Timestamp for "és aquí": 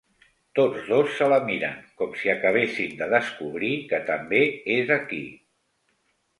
4.81-5.25